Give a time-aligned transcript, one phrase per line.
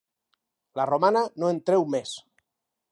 [0.79, 2.19] La romana no en treu més.